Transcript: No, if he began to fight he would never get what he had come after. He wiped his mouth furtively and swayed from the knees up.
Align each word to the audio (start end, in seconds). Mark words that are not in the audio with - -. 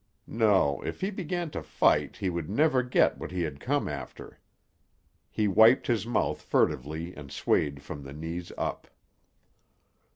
No, 0.25 0.81
if 0.81 1.01
he 1.01 1.11
began 1.11 1.51
to 1.51 1.61
fight 1.61 2.17
he 2.17 2.27
would 2.31 2.49
never 2.49 2.81
get 2.81 3.19
what 3.19 3.29
he 3.29 3.43
had 3.43 3.59
come 3.59 3.87
after. 3.87 4.39
He 5.29 5.47
wiped 5.47 5.85
his 5.85 6.07
mouth 6.07 6.41
furtively 6.41 7.13
and 7.15 7.31
swayed 7.31 7.83
from 7.83 8.01
the 8.01 8.11
knees 8.13 8.51
up. 8.57 8.87